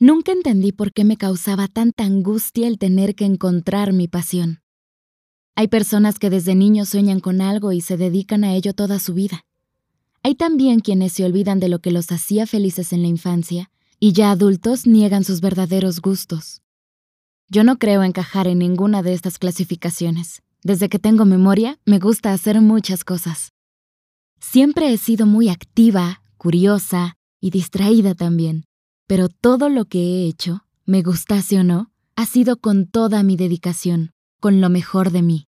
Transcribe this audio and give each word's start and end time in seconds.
Nunca 0.00 0.32
entendí 0.32 0.72
por 0.72 0.92
qué 0.92 1.04
me 1.04 1.16
causaba 1.16 1.68
tanta 1.68 2.04
angustia 2.04 2.66
el 2.66 2.78
tener 2.78 3.14
que 3.14 3.24
encontrar 3.24 3.92
mi 3.92 4.08
pasión. 4.08 4.60
Hay 5.54 5.68
personas 5.68 6.18
que 6.18 6.30
desde 6.30 6.56
niños 6.56 6.88
sueñan 6.88 7.20
con 7.20 7.40
algo 7.40 7.70
y 7.72 7.80
se 7.80 7.96
dedican 7.96 8.42
a 8.42 8.54
ello 8.54 8.74
toda 8.74 8.98
su 8.98 9.14
vida. 9.14 9.44
Hay 10.24 10.34
también 10.34 10.80
quienes 10.80 11.12
se 11.12 11.24
olvidan 11.24 11.60
de 11.60 11.68
lo 11.68 11.78
que 11.78 11.92
los 11.92 12.10
hacía 12.10 12.46
felices 12.46 12.92
en 12.92 13.02
la 13.02 13.08
infancia 13.08 13.70
y 14.00 14.12
ya 14.12 14.32
adultos 14.32 14.86
niegan 14.86 15.22
sus 15.22 15.40
verdaderos 15.40 16.00
gustos. 16.00 16.60
Yo 17.48 17.62
no 17.62 17.78
creo 17.78 18.02
encajar 18.02 18.48
en 18.48 18.58
ninguna 18.58 19.02
de 19.02 19.12
estas 19.12 19.38
clasificaciones. 19.38 20.42
Desde 20.64 20.88
que 20.88 20.98
tengo 20.98 21.24
memoria, 21.24 21.78
me 21.84 21.98
gusta 21.98 22.32
hacer 22.32 22.60
muchas 22.60 23.04
cosas. 23.04 23.52
Siempre 24.40 24.92
he 24.92 24.96
sido 24.96 25.26
muy 25.26 25.50
activa, 25.50 26.22
curiosa 26.36 27.16
y 27.40 27.50
distraída 27.50 28.14
también, 28.14 28.64
pero 29.06 29.28
todo 29.28 29.68
lo 29.68 29.84
que 29.84 29.98
he 29.98 30.26
hecho, 30.26 30.64
me 30.86 31.02
gustase 31.02 31.58
o 31.58 31.64
no, 31.64 31.90
ha 32.16 32.26
sido 32.26 32.56
con 32.56 32.86
toda 32.86 33.22
mi 33.22 33.36
dedicación, 33.36 34.12
con 34.40 34.60
lo 34.60 34.68
mejor 34.70 35.10
de 35.10 35.22
mí. 35.22 35.46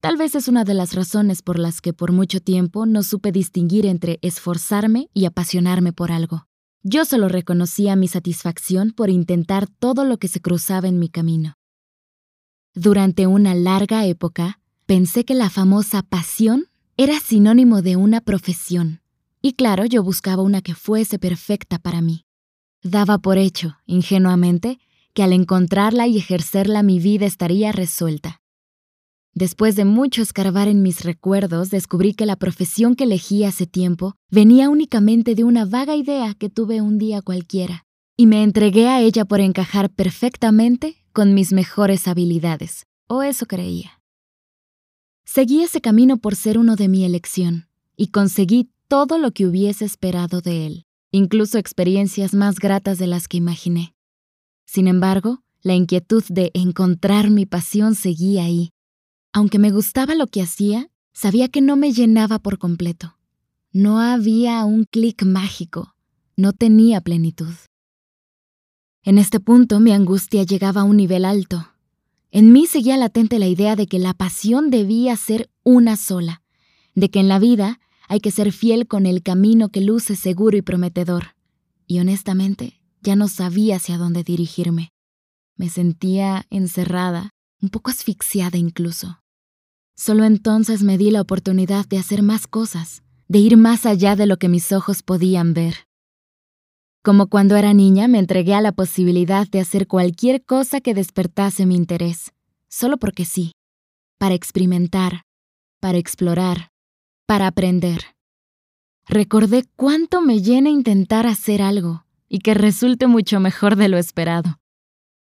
Tal 0.00 0.16
vez 0.16 0.34
es 0.34 0.46
una 0.48 0.64
de 0.64 0.74
las 0.74 0.94
razones 0.94 1.42
por 1.42 1.58
las 1.58 1.80
que 1.80 1.92
por 1.92 2.12
mucho 2.12 2.40
tiempo 2.40 2.86
no 2.86 3.02
supe 3.02 3.32
distinguir 3.32 3.86
entre 3.86 4.18
esforzarme 4.22 5.08
y 5.12 5.24
apasionarme 5.24 5.92
por 5.92 6.12
algo. 6.12 6.46
Yo 6.82 7.04
solo 7.04 7.28
reconocía 7.28 7.96
mi 7.96 8.06
satisfacción 8.06 8.92
por 8.92 9.10
intentar 9.10 9.66
todo 9.66 10.04
lo 10.04 10.18
que 10.18 10.28
se 10.28 10.40
cruzaba 10.40 10.86
en 10.86 10.98
mi 10.98 11.08
camino. 11.08 11.54
Durante 12.74 13.26
una 13.26 13.54
larga 13.54 14.04
época, 14.04 14.60
pensé 14.84 15.24
que 15.24 15.34
la 15.34 15.50
famosa 15.50 16.02
pasión 16.02 16.66
era 16.96 17.18
sinónimo 17.18 17.82
de 17.82 17.96
una 17.96 18.20
profesión. 18.20 19.00
Y 19.42 19.54
claro, 19.54 19.86
yo 19.86 20.02
buscaba 20.02 20.42
una 20.42 20.60
que 20.62 20.74
fuese 20.74 21.18
perfecta 21.18 21.78
para 21.78 22.00
mí. 22.02 22.25
Daba 22.82 23.18
por 23.18 23.38
hecho, 23.38 23.76
ingenuamente, 23.86 24.78
que 25.14 25.22
al 25.22 25.32
encontrarla 25.32 26.06
y 26.06 26.18
ejercerla 26.18 26.82
mi 26.82 27.00
vida 27.00 27.26
estaría 27.26 27.72
resuelta. 27.72 28.42
Después 29.34 29.76
de 29.76 29.84
mucho 29.84 30.22
escarbar 30.22 30.66
en 30.66 30.82
mis 30.82 31.04
recuerdos, 31.04 31.68
descubrí 31.68 32.14
que 32.14 32.24
la 32.24 32.36
profesión 32.36 32.96
que 32.96 33.04
elegí 33.04 33.44
hace 33.44 33.66
tiempo 33.66 34.14
venía 34.30 34.70
únicamente 34.70 35.34
de 35.34 35.44
una 35.44 35.66
vaga 35.66 35.94
idea 35.94 36.32
que 36.32 36.48
tuve 36.48 36.80
un 36.80 36.96
día 36.96 37.20
cualquiera, 37.20 37.84
y 38.16 38.26
me 38.26 38.42
entregué 38.42 38.88
a 38.88 39.02
ella 39.02 39.26
por 39.26 39.40
encajar 39.40 39.90
perfectamente 39.90 40.96
con 41.12 41.34
mis 41.34 41.52
mejores 41.52 42.08
habilidades, 42.08 42.86
o 43.08 43.22
eso 43.22 43.44
creía. 43.44 44.00
Seguí 45.26 45.62
ese 45.62 45.82
camino 45.82 46.16
por 46.16 46.34
ser 46.34 46.56
uno 46.56 46.76
de 46.76 46.88
mi 46.88 47.04
elección, 47.04 47.68
y 47.94 48.06
conseguí 48.06 48.70
todo 48.88 49.18
lo 49.18 49.32
que 49.32 49.46
hubiese 49.46 49.84
esperado 49.84 50.40
de 50.40 50.66
él, 50.66 50.85
incluso 51.10 51.58
experiencias 51.58 52.34
más 52.34 52.58
gratas 52.58 52.98
de 52.98 53.06
las 53.06 53.28
que 53.28 53.36
imaginé. 53.36 53.94
Sin 54.64 54.88
embargo, 54.88 55.42
la 55.62 55.74
inquietud 55.74 56.24
de 56.28 56.50
encontrar 56.54 57.30
mi 57.30 57.46
pasión 57.46 57.94
seguía 57.94 58.44
ahí, 58.44 58.70
aunque 59.36 59.58
me 59.58 59.70
gustaba 59.70 60.14
lo 60.14 60.28
que 60.28 60.40
hacía, 60.40 60.88
sabía 61.12 61.48
que 61.48 61.60
no 61.60 61.76
me 61.76 61.92
llenaba 61.92 62.38
por 62.38 62.58
completo. 62.58 63.18
No 63.70 64.00
había 64.00 64.64
un 64.64 64.84
clic 64.84 65.24
mágico, 65.24 65.94
no 66.36 66.54
tenía 66.54 67.02
plenitud. 67.02 67.52
En 69.02 69.18
este 69.18 69.38
punto 69.38 69.78
mi 69.78 69.92
angustia 69.92 70.44
llegaba 70.44 70.80
a 70.80 70.84
un 70.84 70.96
nivel 70.96 71.26
alto. 71.26 71.68
En 72.30 72.50
mí 72.50 72.66
seguía 72.66 72.96
latente 72.96 73.38
la 73.38 73.46
idea 73.46 73.76
de 73.76 73.86
que 73.86 73.98
la 73.98 74.14
pasión 74.14 74.70
debía 74.70 75.14
ser 75.16 75.50
una 75.62 75.96
sola, 75.96 76.42
de 76.94 77.10
que 77.10 77.20
en 77.20 77.28
la 77.28 77.38
vida 77.38 77.78
hay 78.08 78.20
que 78.20 78.30
ser 78.30 78.52
fiel 78.52 78.86
con 78.86 79.06
el 79.06 79.22
camino 79.22 79.68
que 79.68 79.80
luce 79.80 80.16
seguro 80.16 80.56
y 80.56 80.62
prometedor. 80.62 81.34
Y 81.86 82.00
honestamente, 82.00 82.80
ya 83.00 83.16
no 83.16 83.28
sabía 83.28 83.76
hacia 83.76 83.98
dónde 83.98 84.22
dirigirme. 84.22 84.90
Me 85.56 85.68
sentía 85.68 86.46
encerrada, 86.50 87.30
un 87.62 87.70
poco 87.70 87.90
asfixiada 87.90 88.58
incluso. 88.58 89.20
Solo 89.96 90.24
entonces 90.24 90.82
me 90.82 90.98
di 90.98 91.10
la 91.10 91.22
oportunidad 91.22 91.86
de 91.86 91.98
hacer 91.98 92.22
más 92.22 92.46
cosas, 92.46 93.02
de 93.28 93.38
ir 93.38 93.56
más 93.56 93.86
allá 93.86 94.14
de 94.14 94.26
lo 94.26 94.36
que 94.36 94.48
mis 94.48 94.72
ojos 94.72 95.02
podían 95.02 95.54
ver. 95.54 95.86
Como 97.02 97.28
cuando 97.28 97.56
era 97.56 97.72
niña 97.72 98.08
me 98.08 98.18
entregué 98.18 98.54
a 98.54 98.60
la 98.60 98.72
posibilidad 98.72 99.48
de 99.48 99.60
hacer 99.60 99.86
cualquier 99.86 100.44
cosa 100.44 100.80
que 100.80 100.92
despertase 100.92 101.64
mi 101.64 101.76
interés, 101.76 102.32
solo 102.68 102.98
porque 102.98 103.24
sí, 103.24 103.52
para 104.18 104.34
experimentar, 104.34 105.22
para 105.80 105.98
explorar, 105.98 106.68
para 107.26 107.48
aprender. 107.48 108.02
Recordé 109.06 109.64
cuánto 109.76 110.22
me 110.22 110.40
llena 110.40 110.70
intentar 110.70 111.26
hacer 111.26 111.62
algo 111.62 112.06
y 112.28 112.38
que 112.38 112.54
resulte 112.54 113.06
mucho 113.06 113.40
mejor 113.40 113.76
de 113.76 113.88
lo 113.88 113.98
esperado. 113.98 114.58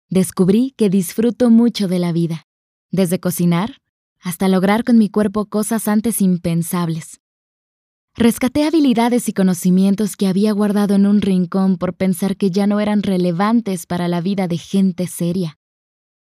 Descubrí 0.10 0.74
que 0.78 0.90
disfruto 0.90 1.50
mucho 1.50 1.88
de 1.88 2.00
la 2.00 2.12
vida, 2.12 2.46
desde 2.92 3.20
cocinar 3.20 3.78
hasta 4.24 4.48
lograr 4.48 4.86
con 4.86 4.98
mi 4.98 5.10
cuerpo 5.10 5.46
cosas 5.48 5.88
antes 5.90 6.22
impensables. 6.22 7.20
Rescaté 8.16 8.66
habilidades 8.66 9.28
y 9.28 9.34
conocimientos 9.34 10.16
que 10.16 10.28
había 10.28 10.54
guardado 10.54 10.96
en 10.96 11.06
un 11.06 11.22
rincón 11.22 11.78
por 11.78 11.94
pensar 11.94 12.38
que 12.38 12.50
ya 12.50 12.66
no 12.66 12.80
eran 12.80 13.04
relevantes 13.04 13.86
para 13.86 14.08
la 14.08 14.22
vida 14.22 14.48
de 14.48 14.58
gente 14.58 15.08
seria. 15.08 15.58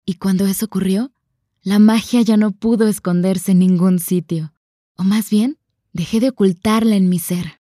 Y 0.04 0.14
cuando 0.14 0.46
eso 0.46 0.66
ocurrió, 0.66 1.12
la 1.62 1.78
magia 1.78 2.22
ya 2.22 2.36
no 2.36 2.50
pudo 2.50 2.88
esconderse 2.88 3.52
en 3.52 3.60
ningún 3.60 4.00
sitio, 4.00 4.52
o 4.96 5.04
más 5.04 5.30
bien, 5.30 5.58
dejé 5.94 6.20
de 6.20 6.28
ocultarla 6.28 6.96
en 6.96 7.08
mi 7.08 7.18
ser. 7.18 7.60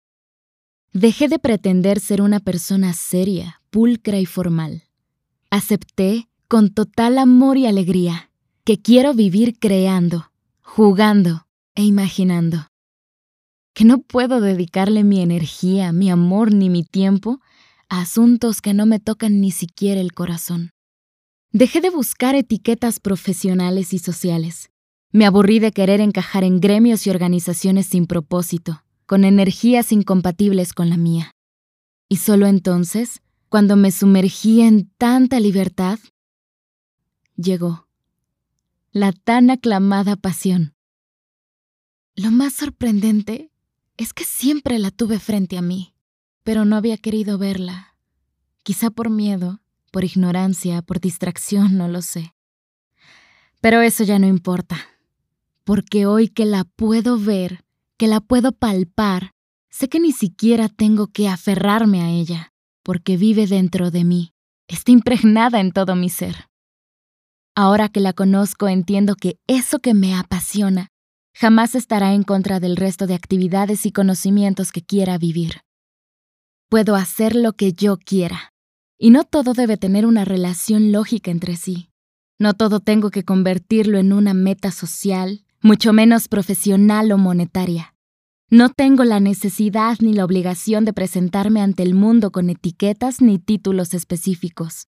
Dejé 0.93 1.27
de 1.27 1.39
pretender 1.39 1.99
ser 1.99 2.21
una 2.21 2.39
persona 2.39 2.93
seria, 2.93 3.61
pulcra 3.69 4.19
y 4.19 4.25
formal. 4.25 4.83
Acepté, 5.49 6.29
con 6.47 6.69
total 6.69 7.17
amor 7.17 7.57
y 7.57 7.65
alegría, 7.65 8.31
que 8.63 8.79
quiero 8.81 9.13
vivir 9.13 9.57
creando, 9.59 10.31
jugando 10.61 11.47
e 11.75 11.83
imaginando. 11.83 12.67
Que 13.73 13.83
no 13.83 13.99
puedo 13.99 14.41
dedicarle 14.41 15.03
mi 15.03 15.21
energía, 15.21 15.91
mi 15.91 16.09
amor 16.09 16.53
ni 16.53 16.69
mi 16.69 16.83
tiempo 16.83 17.39
a 17.89 18.01
asuntos 18.01 18.61
que 18.61 18.73
no 18.75 18.85
me 18.85 18.99
tocan 18.99 19.41
ni 19.41 19.51
siquiera 19.51 20.01
el 20.01 20.13
corazón. 20.13 20.71
Dejé 21.51 21.81
de 21.81 21.89
buscar 21.89 22.35
etiquetas 22.35 22.99
profesionales 22.99 23.93
y 23.93 23.99
sociales. 23.99 24.69
Me 25.11 25.25
aburrí 25.25 25.59
de 25.59 25.71
querer 25.71 26.01
encajar 26.01 26.43
en 26.43 26.59
gremios 26.59 27.07
y 27.07 27.09
organizaciones 27.09 27.87
sin 27.87 28.05
propósito, 28.05 28.83
con 29.07 29.23
energías 29.23 29.91
incompatibles 29.91 30.73
con 30.73 30.89
la 30.89 30.97
mía. 30.97 31.31
Y 32.07 32.17
solo 32.17 32.45
entonces, 32.45 33.21
cuando 33.49 33.75
me 33.75 33.91
sumergí 33.91 34.61
en 34.61 34.91
tanta 34.97 35.39
libertad, 35.39 35.97
llegó 37.35 37.87
la 38.91 39.11
tan 39.11 39.49
aclamada 39.49 40.15
pasión. 40.15 40.75
Lo 42.15 42.31
más 42.31 42.53
sorprendente 42.53 43.51
es 43.97 44.13
que 44.13 44.25
siempre 44.25 44.77
la 44.77 44.91
tuve 44.91 45.19
frente 45.19 45.57
a 45.57 45.61
mí, 45.61 45.95
pero 46.43 46.65
no 46.65 46.75
había 46.75 46.97
querido 46.97 47.37
verla. 47.37 47.95
Quizá 48.63 48.89
por 48.91 49.09
miedo, 49.09 49.61
por 49.91 50.03
ignorancia, 50.03 50.81
por 50.81 50.99
distracción, 50.99 51.77
no 51.77 51.87
lo 51.87 52.01
sé. 52.01 52.35
Pero 53.61 53.81
eso 53.81 54.03
ya 54.03 54.19
no 54.19 54.27
importa, 54.27 54.77
porque 55.69 56.07
hoy 56.07 56.29
que 56.29 56.45
la 56.45 56.63
puedo 56.63 57.19
ver, 57.19 57.63
que 57.95 58.07
la 58.07 58.21
puedo 58.21 58.53
palpar, 58.53 59.35
sé 59.69 59.87
que 59.87 59.99
ni 59.99 60.11
siquiera 60.11 60.67
tengo 60.67 61.09
que 61.09 61.29
aferrarme 61.29 62.01
a 62.01 62.09
ella, 62.09 62.53
porque 62.81 63.17
vive 63.17 63.45
dentro 63.45 63.91
de 63.91 64.03
mí, 64.03 64.33
está 64.67 64.91
impregnada 64.91 65.59
en 65.59 65.71
todo 65.71 65.95
mi 65.95 66.09
ser. 66.09 66.47
Ahora 67.55 67.87
que 67.87 67.99
la 67.99 68.13
conozco 68.13 68.67
entiendo 68.67 69.13
que 69.13 69.37
eso 69.45 69.77
que 69.77 69.93
me 69.93 70.15
apasiona 70.15 70.87
jamás 71.35 71.75
estará 71.75 72.15
en 72.15 72.23
contra 72.23 72.59
del 72.59 72.75
resto 72.75 73.05
de 73.05 73.13
actividades 73.13 73.85
y 73.85 73.91
conocimientos 73.91 74.71
que 74.71 74.81
quiera 74.81 75.19
vivir. 75.19 75.61
Puedo 76.67 76.95
hacer 76.95 77.35
lo 77.35 77.53
que 77.53 77.73
yo 77.73 77.97
quiera, 77.97 78.53
y 78.97 79.11
no 79.11 79.23
todo 79.23 79.53
debe 79.53 79.77
tener 79.77 80.07
una 80.07 80.25
relación 80.25 80.91
lógica 80.91 81.29
entre 81.29 81.57
sí. 81.57 81.91
No 82.39 82.55
todo 82.55 82.79
tengo 82.79 83.11
que 83.11 83.23
convertirlo 83.23 83.99
en 83.99 84.13
una 84.13 84.33
meta 84.33 84.71
social, 84.71 85.45
mucho 85.61 85.93
menos 85.93 86.27
profesional 86.27 87.11
o 87.11 87.17
monetaria. 87.17 87.95
No 88.49 88.69
tengo 88.69 89.03
la 89.03 89.19
necesidad 89.19 89.97
ni 89.99 90.13
la 90.13 90.25
obligación 90.25 90.85
de 90.85 90.93
presentarme 90.93 91.61
ante 91.61 91.83
el 91.83 91.93
mundo 91.93 92.31
con 92.31 92.49
etiquetas 92.49 93.21
ni 93.21 93.37
títulos 93.37 93.93
específicos. 93.93 94.87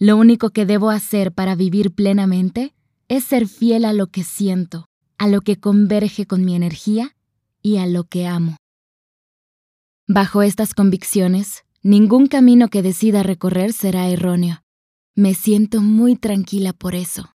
Lo 0.00 0.16
único 0.16 0.50
que 0.50 0.66
debo 0.66 0.90
hacer 0.90 1.32
para 1.32 1.54
vivir 1.54 1.94
plenamente 1.94 2.74
es 3.08 3.24
ser 3.24 3.46
fiel 3.46 3.84
a 3.84 3.92
lo 3.92 4.08
que 4.08 4.24
siento, 4.24 4.86
a 5.18 5.28
lo 5.28 5.42
que 5.42 5.60
converge 5.60 6.26
con 6.26 6.44
mi 6.44 6.56
energía 6.56 7.14
y 7.62 7.76
a 7.76 7.86
lo 7.86 8.04
que 8.04 8.26
amo. 8.26 8.56
Bajo 10.08 10.42
estas 10.42 10.74
convicciones, 10.74 11.62
ningún 11.82 12.26
camino 12.26 12.68
que 12.68 12.82
decida 12.82 13.22
recorrer 13.22 13.72
será 13.72 14.08
erróneo. 14.08 14.62
Me 15.14 15.34
siento 15.34 15.82
muy 15.82 16.16
tranquila 16.16 16.72
por 16.72 16.96
eso. 16.96 17.30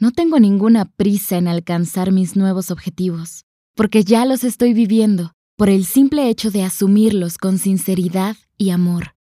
No 0.00 0.12
tengo 0.12 0.38
ninguna 0.38 0.84
prisa 0.84 1.38
en 1.38 1.48
alcanzar 1.48 2.12
mis 2.12 2.36
nuevos 2.36 2.70
objetivos, 2.70 3.44
porque 3.74 4.04
ya 4.04 4.24
los 4.26 4.44
estoy 4.44 4.72
viviendo 4.72 5.32
por 5.56 5.68
el 5.68 5.84
simple 5.84 6.28
hecho 6.28 6.52
de 6.52 6.62
asumirlos 6.62 7.36
con 7.36 7.58
sinceridad 7.58 8.36
y 8.56 8.70
amor. 8.70 9.16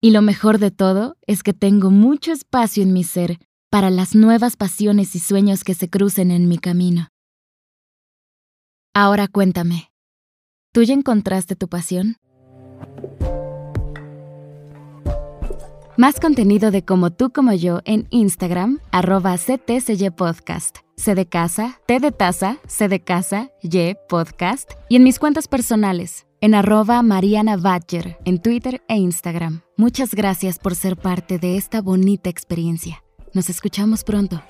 Y 0.00 0.12
lo 0.12 0.22
mejor 0.22 0.60
de 0.60 0.70
todo 0.70 1.16
es 1.26 1.42
que 1.42 1.52
tengo 1.52 1.90
mucho 1.90 2.30
espacio 2.30 2.84
en 2.84 2.92
mi 2.92 3.02
ser 3.02 3.38
para 3.70 3.90
las 3.90 4.14
nuevas 4.14 4.56
pasiones 4.56 5.16
y 5.16 5.18
sueños 5.18 5.64
que 5.64 5.74
se 5.74 5.90
crucen 5.90 6.30
en 6.30 6.48
mi 6.48 6.58
camino. 6.58 7.08
Ahora 8.94 9.26
cuéntame, 9.26 9.90
¿tú 10.72 10.84
ya 10.84 10.94
encontraste 10.94 11.56
tu 11.56 11.66
pasión? 11.66 12.18
Más 15.98 16.18
contenido 16.18 16.70
de 16.70 16.84
Como 16.86 17.10
tú 17.10 17.32
como 17.32 17.52
yo 17.52 17.80
en 17.84 18.06
Instagram, 18.08 18.80
arroba 18.92 19.36
Podcast, 20.16 20.78
C 20.96 21.14
de 21.14 21.26
casa, 21.26 21.80
T 21.86 22.00
de 22.00 22.10
taza, 22.12 22.56
C 22.66 22.88
de 22.88 23.00
casa, 23.00 23.50
Y 23.60 23.94
podcast, 24.08 24.72
y 24.88 24.96
en 24.96 25.04
mis 25.04 25.18
cuentas 25.18 25.48
personales, 25.48 26.26
en 26.40 26.54
arroba 26.54 27.02
Mariana 27.02 27.58
Badger, 27.58 28.16
en 28.24 28.40
Twitter 28.40 28.82
e 28.88 28.96
Instagram. 28.96 29.60
Muchas 29.76 30.14
gracias 30.14 30.58
por 30.58 30.74
ser 30.74 30.96
parte 30.96 31.38
de 31.38 31.58
esta 31.58 31.82
bonita 31.82 32.30
experiencia. 32.30 33.04
Nos 33.34 33.50
escuchamos 33.50 34.02
pronto. 34.02 34.42